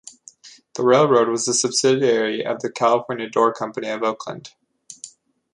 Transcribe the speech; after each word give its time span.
The 0.73 0.83
railroad 0.83 1.27
was 1.29 1.47
a 1.47 1.53
subsidiary 1.53 2.43
of 2.43 2.63
the 2.63 2.71
California 2.71 3.29
Door 3.29 3.53
Company 3.53 3.87
of 3.89 4.01
Oakland. 4.01 4.49